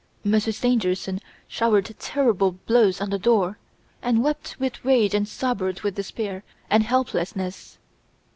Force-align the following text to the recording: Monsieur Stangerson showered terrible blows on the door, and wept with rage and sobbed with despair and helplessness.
Monsieur 0.23 0.51
Stangerson 0.51 1.21
showered 1.47 1.93
terrible 1.99 2.53
blows 2.65 2.99
on 2.99 3.11
the 3.11 3.19
door, 3.19 3.59
and 4.01 4.23
wept 4.23 4.55
with 4.57 4.83
rage 4.83 5.13
and 5.13 5.27
sobbed 5.27 5.81
with 5.81 5.93
despair 5.93 6.43
and 6.71 6.81
helplessness. 6.81 7.77